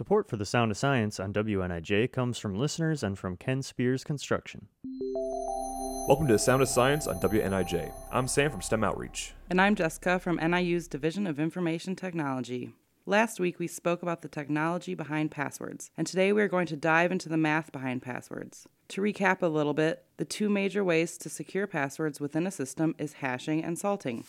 Support 0.00 0.30
for 0.30 0.38
the 0.38 0.46
Sound 0.46 0.70
of 0.70 0.78
Science 0.78 1.20
on 1.20 1.30
WNIJ 1.34 2.10
comes 2.10 2.38
from 2.38 2.54
listeners 2.54 3.02
and 3.02 3.18
from 3.18 3.36
Ken 3.36 3.60
Spears 3.60 4.02
Construction. 4.02 4.68
Welcome 6.08 6.26
to 6.26 6.32
the 6.32 6.38
Sound 6.38 6.62
of 6.62 6.70
Science 6.70 7.06
on 7.06 7.20
WNIJ. 7.20 7.92
I'm 8.10 8.26
Sam 8.26 8.50
from 8.50 8.62
STEM 8.62 8.82
Outreach. 8.82 9.34
And 9.50 9.60
I'm 9.60 9.74
Jessica 9.74 10.18
from 10.18 10.38
NIU's 10.38 10.88
Division 10.88 11.26
of 11.26 11.38
Information 11.38 11.96
Technology. 11.96 12.72
Last 13.04 13.38
week 13.38 13.58
we 13.58 13.66
spoke 13.66 14.00
about 14.00 14.22
the 14.22 14.28
technology 14.28 14.94
behind 14.94 15.32
passwords, 15.32 15.90
and 15.98 16.06
today 16.06 16.32
we 16.32 16.40
are 16.40 16.48
going 16.48 16.68
to 16.68 16.76
dive 16.76 17.12
into 17.12 17.28
the 17.28 17.36
math 17.36 17.70
behind 17.70 18.00
passwords. 18.00 18.66
To 18.88 19.02
recap 19.02 19.42
a 19.42 19.48
little 19.48 19.74
bit, 19.74 20.06
the 20.16 20.24
two 20.24 20.48
major 20.48 20.82
ways 20.82 21.18
to 21.18 21.28
secure 21.28 21.66
passwords 21.66 22.20
within 22.20 22.46
a 22.46 22.50
system 22.50 22.94
is 22.98 23.12
hashing 23.12 23.62
and 23.62 23.78
salting. 23.78 24.24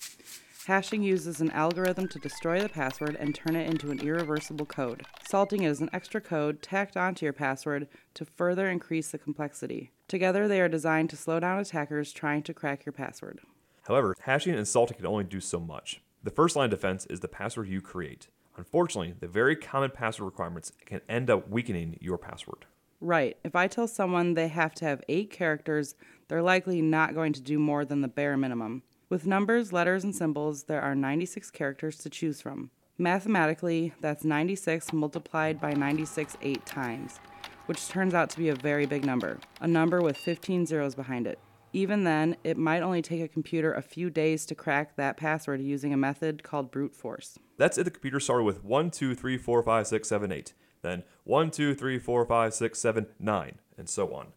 Hashing 0.68 1.02
uses 1.02 1.42
an 1.42 1.50
algorithm 1.52 2.08
to 2.10 2.20
destroy 2.20 2.62
the 2.62 2.70
password 2.70 3.18
and 3.20 3.34
turn 3.34 3.56
it 3.56 3.68
into 3.68 3.90
an 3.90 4.00
irreversible 4.00 4.68
code. 4.68 5.04
Salting 5.28 5.64
is 5.64 5.82
an 5.82 5.90
extra 5.92 6.22
code 6.22 6.62
tacked 6.62 6.96
onto 6.96 7.26
your 7.26 7.34
password 7.34 7.88
to 8.14 8.26
further 8.26 8.70
increase 8.70 9.10
the 9.10 9.18
complexity. 9.18 9.92
Together, 10.08 10.48
they 10.48 10.62
are 10.62 10.70
designed 10.70 11.10
to 11.10 11.18
slow 11.18 11.40
down 11.40 11.58
attackers 11.58 12.14
trying 12.14 12.44
to 12.44 12.54
crack 12.54 12.86
your 12.86 12.94
password. 12.94 13.40
However, 13.88 14.16
hashing 14.22 14.54
and 14.54 14.68
salting 14.68 14.98
can 14.98 15.08
only 15.08 15.24
do 15.24 15.40
so 15.40 15.60
much. 15.60 16.00
The 16.24 16.30
first 16.30 16.56
line 16.56 16.66
of 16.66 16.72
defense 16.72 17.08
is 17.08 17.22
the 17.22 17.28
password 17.28 17.68
you 17.68 17.82
create. 17.82 18.28
Unfortunately, 18.56 19.16
the 19.20 19.28
very 19.28 19.56
common 19.56 19.90
password 19.90 20.28
requirements 20.28 20.74
can 20.86 21.02
end 21.10 21.32
up 21.32 21.50
weakening 21.50 21.98
your 22.00 22.20
password. 22.20 22.68
Right. 23.00 23.36
If 23.44 23.56
I 23.56 23.68
tell 23.68 23.88
someone 23.88 24.36
they 24.36 24.50
have 24.50 24.76
to 24.76 24.86
have 24.86 25.02
eight 25.10 25.32
characters, 25.32 25.96
they're 26.28 26.44
likely 26.44 26.84
not 26.84 27.16
going 27.16 27.34
to 27.34 27.42
do 27.42 27.58
more 27.58 27.84
than 27.84 28.02
the 28.02 28.08
bare 28.08 28.38
minimum. 28.38 28.84
With 29.12 29.28
numbers, 29.28 29.74
letters, 29.74 30.06
and 30.06 30.16
symbols, 30.16 30.64
there 30.64 30.82
are 30.82 30.96
96 30.96 31.52
characters 31.52 31.98
to 31.98 32.10
choose 32.10 32.40
from. 32.40 32.72
Mathematically, 32.98 33.92
that's 34.00 34.24
96 34.24 34.94
multiplied 34.94 35.60
by 35.60 35.74
96 35.74 36.38
eight 36.42 36.66
times, 36.66 37.20
which 37.66 37.90
turns 37.90 38.14
out 38.14 38.30
to 38.30 38.38
be 38.38 38.48
a 38.48 38.56
very 38.56 38.86
big 38.86 39.04
number, 39.04 39.38
a 39.60 39.68
number 39.68 40.00
with 40.00 40.16
15 40.16 40.66
zeros 40.66 40.96
behind 40.96 41.28
it. 41.28 41.40
Even 41.74 42.06
then, 42.06 42.38
it 42.46 42.56
might 42.56 42.82
only 42.82 43.02
take 43.02 43.20
a 43.20 43.28
computer 43.28 43.74
a 43.74 43.82
few 43.82 44.10
days 44.10 44.46
to 44.46 44.56
crack 44.56 44.96
that 44.96 45.18
password 45.18 45.60
using 45.60 45.94
a 45.94 45.98
method 45.98 46.42
called 46.42 46.72
brute 46.72 46.96
force. 46.96 47.38
That's 47.58 47.78
if 47.78 47.84
the 47.84 47.92
computer 47.92 48.22
started 48.22 48.46
with 48.46 48.64
1, 48.64 48.92
2, 48.92 49.14
3, 49.14 49.38
4, 49.38 49.62
5, 49.62 49.88
6, 49.88 50.08
7, 50.08 50.32
8, 50.32 50.54
then 50.84 51.04
1, 51.26 51.52
2, 51.52 51.76
3, 51.76 52.00
4, 52.00 52.26
5, 52.26 52.54
6, 52.54 52.80
7, 52.80 53.08
9, 53.20 53.60
and 53.78 53.90
so 53.90 54.16
on. 54.16 54.28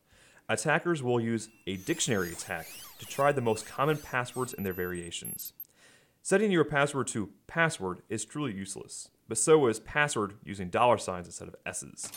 Attackers 0.47 1.03
will 1.03 1.21
use 1.21 1.49
a 1.67 1.77
dictionary 1.77 2.31
attack 2.31 2.67
to 2.99 3.07
try 3.07 3.33
the 3.33 3.41
most 3.41 3.65
common 3.65 3.97
passwords 3.97 4.53
and 4.53 4.65
their 4.65 4.75
variations. 4.75 5.55
Setting 6.23 6.51
your 6.51 6.65
password 6.65 7.07
to 7.09 7.31
password 7.47 8.03
is 8.11 8.27
truly 8.27 8.53
useless, 8.53 9.09
but 9.27 9.39
so 9.39 9.67
is 9.69 9.81
password 9.81 10.35
using 10.45 10.69
dollar 10.69 10.99
signs 10.99 11.27
instead 11.27 11.49
of 11.49 11.57
S's. 11.65 12.11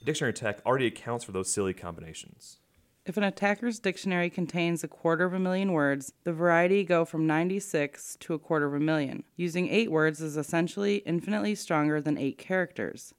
A 0.00 0.04
dictionary 0.04 0.30
attack 0.30 0.60
already 0.64 0.86
accounts 0.86 1.24
for 1.24 1.32
those 1.32 1.52
silly 1.52 1.74
combinations. 1.74 2.58
If 3.06 3.16
an 3.16 3.24
attacker's 3.24 3.80
dictionary 3.80 4.30
contains 4.30 4.84
a 4.84 4.88
quarter 4.88 5.24
of 5.24 5.34
a 5.34 5.40
million 5.40 5.72
words, 5.72 6.12
the 6.22 6.32
variety 6.32 6.84
go 6.84 7.04
from 7.04 7.26
96 7.26 8.16
to 8.20 8.34
a 8.34 8.38
quarter 8.38 8.66
of 8.66 8.74
a 8.74 8.80
million. 8.80 9.24
Using 9.36 9.68
8 9.68 9.90
words 9.90 10.20
is 10.20 10.36
essentially 10.36 10.98
infinitely 10.98 11.56
stronger 11.56 12.00
than 12.00 12.18
8 12.18 12.38
characters. 12.38 13.14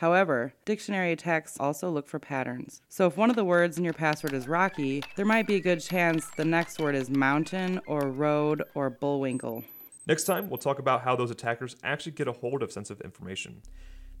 However, 0.00 0.54
dictionary 0.64 1.12
attacks 1.12 1.58
also 1.60 1.90
look 1.90 2.08
for 2.08 2.18
patterns. 2.18 2.80
So 2.88 3.06
if 3.06 3.18
one 3.18 3.28
of 3.28 3.36
the 3.36 3.44
words 3.44 3.76
in 3.76 3.84
your 3.84 3.92
password 3.92 4.32
is 4.32 4.48
Rocky, 4.48 5.02
there 5.14 5.26
might 5.26 5.46
be 5.46 5.56
a 5.56 5.60
good 5.60 5.82
chance 5.82 6.24
the 6.38 6.44
next 6.46 6.78
word 6.78 6.94
is 6.94 7.10
mountain 7.10 7.82
or 7.86 8.08
road 8.08 8.62
or 8.74 8.88
bullwinkle. 8.88 9.62
Next 10.06 10.24
time, 10.24 10.48
we'll 10.48 10.56
talk 10.56 10.78
about 10.78 11.02
how 11.02 11.16
those 11.16 11.30
attackers 11.30 11.76
actually 11.84 12.12
get 12.12 12.28
a 12.28 12.32
hold 12.32 12.62
of 12.62 12.72
sensitive 12.72 13.04
information. 13.04 13.60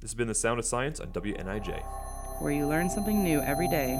This 0.00 0.10
has 0.10 0.14
been 0.14 0.28
The 0.28 0.34
Sound 0.34 0.58
of 0.58 0.66
Science 0.66 1.00
on 1.00 1.12
WNIJ. 1.12 1.82
Where 2.42 2.52
you 2.52 2.66
learn 2.66 2.90
something 2.90 3.24
new 3.24 3.40
every 3.40 3.68
day. 3.68 3.98